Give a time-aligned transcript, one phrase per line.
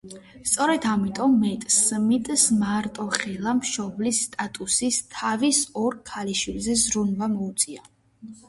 [0.51, 7.89] სწორედ ამიტომ, მეთ სმიტს მარტოხელა მშობლის სტატუსით თავის ორ ქალიშვილზე ზრუნვა მოუწია.